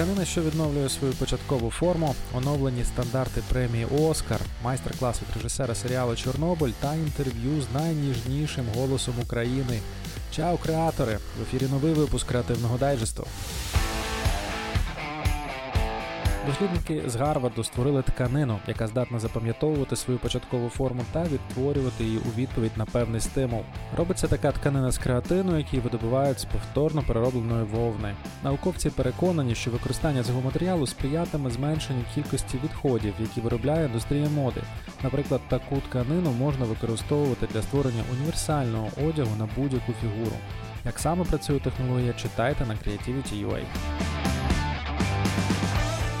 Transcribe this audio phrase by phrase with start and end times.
[0.00, 6.72] Тканина, що відновлює свою початкову форму, оновлені стандарти премії Оскар, майстер-клас від режисера серіалу Чорнобиль
[6.80, 9.80] та інтерв'ю з найніжнішим голосом України.
[10.36, 11.18] Чао, креатори!
[11.38, 13.26] В ефірі новий випуск креативного дайджесту.
[16.50, 22.38] Дослідники з Гарварду створили тканину, яка здатна запам'ятовувати свою початкову форму та відтворювати її у
[22.38, 23.62] відповідь на певний стимул.
[23.96, 28.14] Робиться така тканина з креатину, який видобувають з повторно переробленої вовни.
[28.44, 34.60] Науковці переконані, що використання цього матеріалу сприятиме зменшенню кількості відходів, які виробляє індустрія моди.
[35.02, 40.36] Наприклад, таку тканину можна використовувати для створення універсального одягу на будь-яку фігуру.
[40.84, 43.60] Як саме працює технологія, читайте на Creativity.ua.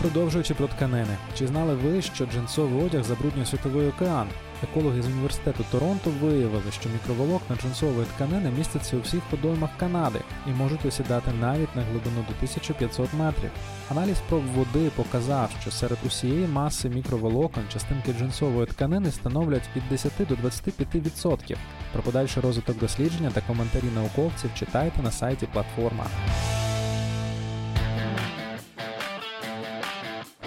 [0.00, 4.28] Продовжуючи про тканини, чи знали ви, що джинсовий одяг забруднює світовий океан?
[4.62, 10.50] Екологи з університету Торонто виявили, що мікроволокна джинсової тканини містяться у всіх водоймах Канади і
[10.50, 13.50] можуть осідати навіть на глибину до 1500 метрів.
[13.90, 20.12] Аналіз проб води показав, що серед усієї маси мікроволокон частинки джинсової тканини становлять від 10
[20.18, 21.56] до 25%.
[21.92, 26.04] Про подальший розвиток дослідження та коментарі науковців читайте на сайті платформа.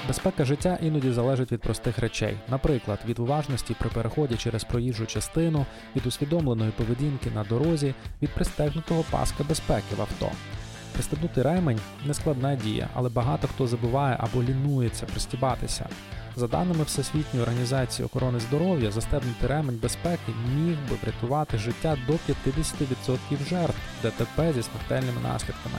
[0.08, 5.66] Безпека життя іноді залежить від простих речей, наприклад, від уважності при переході через проїжджу частину,
[5.96, 10.31] від усвідомленої поведінки на дорозі, від пристегнутого паска безпеки в авто.
[10.94, 15.90] Пристебнути ремень нескладна дія, але багато хто забуває або лінується пристібатися.
[16.36, 23.50] За даними Всесвітньої організації охорони здоров'я, застебнути ремень безпеки міг би врятувати життя до 50%
[23.50, 25.76] жертв ДТП зі смертельними наслідками.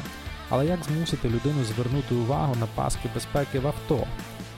[0.54, 4.06] Але як змусити людину звернути увагу на паски безпеки в авто?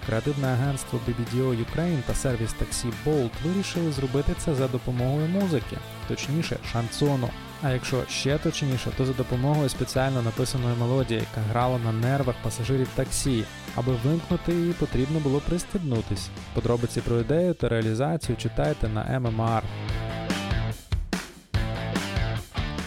[0.06, 5.77] Креативне агентство BBDO Ukraine та сервіс таксі Bolt вирішили зробити це за допомогою музики,
[6.08, 7.28] точніше, шансону.
[7.62, 12.88] А якщо ще точніше, то за допомогою спеціально написаної мелодії, яка грала на нервах пасажирів
[12.94, 13.44] таксі.
[13.76, 16.28] Аби вимкнути її, потрібно було пристебнутись.
[16.54, 19.62] Подробиці про ідею та реалізацію читайте на MMR.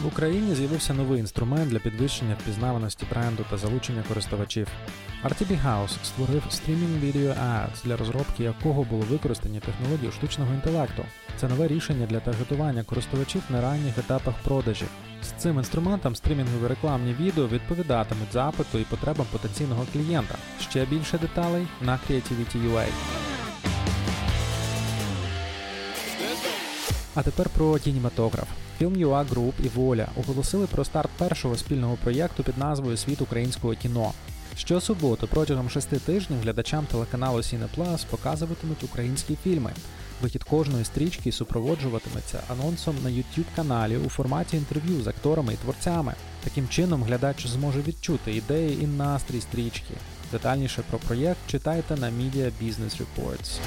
[0.04, 4.68] В Україні з'явився новий інструмент для підвищення впізнаваності бренду та залучення користувачів.
[5.24, 11.06] RTB House створив стрімінг Video Ads, для розробки якого було використані технології штучного інтелекту.
[11.38, 14.88] Це нове рішення для таргетування користувачів на ранніх етапах продажів.
[15.24, 20.36] З цим інструментом стрімінгові рекламні відео відповідатимуть запиту і потребам потенційного клієнта.
[20.62, 22.86] Ще більше деталей на Creativity.ua.
[27.16, 28.48] А тепер про кінематограф.
[28.82, 34.12] Film.ua Group і Воля оголосили про старт першого спільного проєкту під назвою Світ українського кіно.
[34.56, 39.72] Щосуботу протягом шести тижнів глядачам телеканалу Cineplus показуватимуть українські фільми.
[40.22, 46.14] Вихід кожної стрічки супроводжуватиметься анонсом на youtube каналі у форматі інтерв'ю з акторами і творцями.
[46.44, 49.94] Таким чином глядач зможе відчути ідеї і настрій стрічки.
[50.32, 53.60] Детальніше про проєкт читайте на Media Business Reports.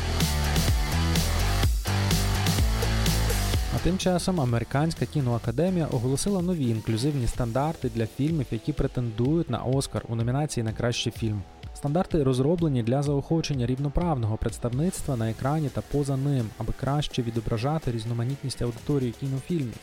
[3.82, 10.14] Тим часом Американська кіноакадемія оголосила нові інклюзивні стандарти для фільмів, які претендують на Оскар у
[10.14, 11.42] номінації на кращий фільм.
[11.74, 18.62] Стандарти розроблені для заохочення рівноправного представництва на екрані та поза ним, аби краще відображати різноманітність
[18.62, 19.78] аудиторії кінофільмів.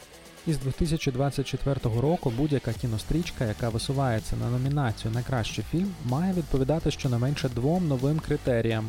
[0.48, 7.50] Із 2024 року будь-яка кінострічка, яка висувається на номінацію на кращий фільм, має відповідати щонайменше
[7.50, 8.88] двом новим критеріям.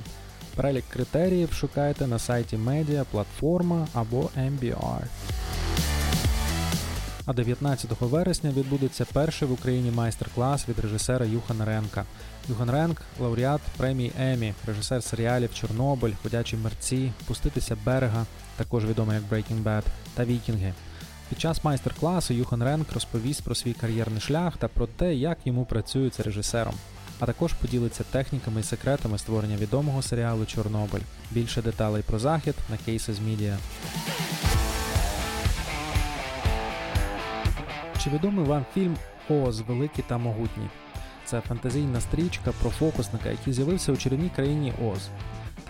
[0.56, 5.02] Перелік критеріїв шукайте на сайті Media, платформа або MBR.
[7.26, 12.04] А 19 вересня відбудеться перший в Україні майстер-клас від режисера Юхана Ренка.
[12.48, 19.24] Юхан Ренк лауреат премії Емі, режисер серіалів Чорнобиль, Ходячі мерці, Пуститися берега, також відомий як
[19.24, 19.82] Breaking Bad,
[20.14, 20.74] та Вікінги.
[21.28, 25.64] Під час майстер-класу Юхан Ренк розповість про свій кар'єрний шлях та про те, як йому
[25.64, 26.74] працюється режисером
[27.20, 31.00] а також поділиться техніками і секретами створення відомого серіалу Чорнобиль.
[31.30, 33.56] Більше деталей про захід на Cases Media.
[38.04, 38.96] Чи відомий вам фільм
[39.28, 40.68] Оз Великі та могутні?
[41.24, 45.08] Це фантазійна стрічка про фокусника, який з'явився у чарівній країні Оз.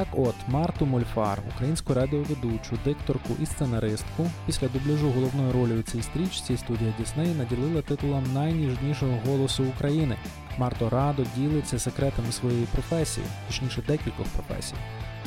[0.01, 6.03] Так от, Марту Мольфар, українську радіоведучу, дикторку і сценаристку, після дубляжу головної ролі у цій
[6.03, 10.17] стрічці студія Дісней наділила титулом найніжнішого голосу України.
[10.59, 14.75] Марто радо ділиться секретами своєї професії, точніше декількох професій.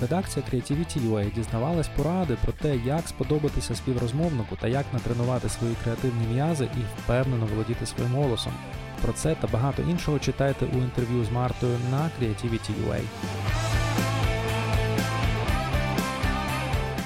[0.01, 6.65] Редакція Creativity.ua дізнавалась поради про те, як сподобатися співрозмовнику та як натренувати свої креативні м'язи
[6.65, 8.53] і впевнено володіти своїм голосом.
[9.01, 12.99] Про це та багато іншого читайте у інтерв'ю з Мартою на Creativity.ua.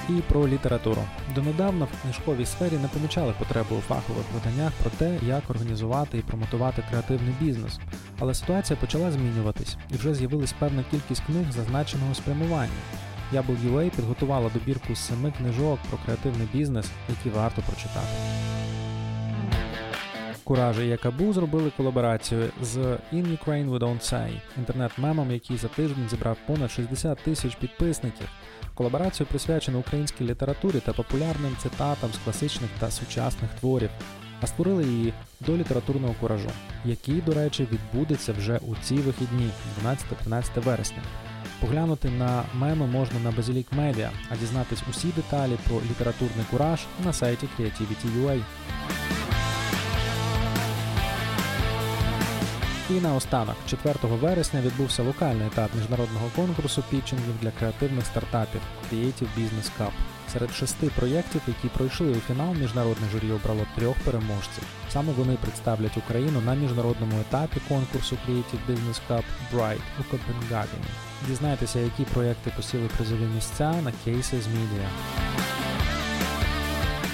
[0.08, 1.02] І про літературу.
[1.34, 6.22] Донедавна в книжковій сфері не помічали потреби у фахових виданнях про те, як організувати і
[6.22, 7.78] промотувати креативний бізнес.
[8.18, 12.72] Але ситуація почала змінюватись, і вже з'явилась певна кількість книг зазначеного спрямування.
[13.32, 18.08] Яблу.UA підготувала добірку з семи книжок про креативний бізнес, які варто прочитати.
[20.48, 22.76] Кураж і Якабу зробили колаборацію з
[23.12, 28.28] In Ukraine We Don't Say, інтернет-мемом, який за тиждень зібрав понад 60 тисяч підписників.
[28.74, 33.90] Колаборацію присвячено українській літературі та популярним цитатам з класичних та сучасних творів,
[34.40, 36.50] а створили її до літературного куражу,
[36.84, 39.50] який, до речі, відбудеться вже у ці вихідні,
[40.26, 41.02] 12-13 вересня.
[41.60, 47.12] Поглянути на меми можна на Базілік Медіа, а дізнатись усі деталі про літературний кураж на
[47.12, 48.40] сайті Creativity.ua.
[52.90, 58.60] І наостанок, 4 вересня відбувся локальний етап міжнародного конкурсу пітчингів для креативних стартапів
[58.92, 59.90] Creative Business Cup.
[60.32, 64.64] Серед шести проєктів, які пройшли у фінал, міжнародне журі обрало трьох переможців.
[64.90, 69.24] Саме вони представлять Україну на міжнародному етапі конкурсу Creative Business Cup
[69.54, 70.88] Bright у Копенгагені.
[71.28, 74.88] Дізнайтеся, які проєкти посіли призові місця на Cases Media.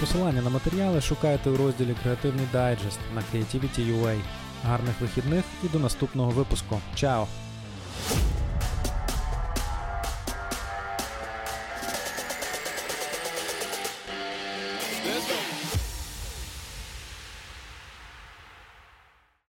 [0.01, 4.17] Посилання на матеріали шукайте у розділі Креативний дайджест на Creativity.ua.
[4.67, 6.81] Гарних вихідних і до наступного випуску.
[6.95, 7.27] Чао!